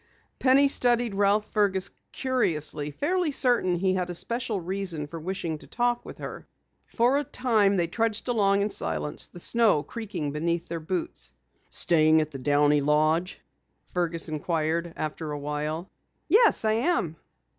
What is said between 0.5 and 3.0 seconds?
studied Ralph Fergus curiously,